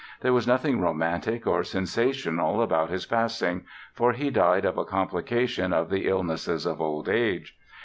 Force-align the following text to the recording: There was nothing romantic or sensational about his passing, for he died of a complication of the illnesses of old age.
There 0.21 0.33
was 0.33 0.47
nothing 0.47 0.81
romantic 0.81 1.45
or 1.45 1.63
sensational 1.63 2.63
about 2.63 2.89
his 2.89 3.05
passing, 3.05 3.65
for 3.93 4.13
he 4.13 4.31
died 4.31 4.65
of 4.65 4.79
a 4.79 4.83
complication 4.83 5.71
of 5.71 5.91
the 5.91 6.07
illnesses 6.07 6.65
of 6.65 6.81
old 6.81 7.07
age. 7.07 7.55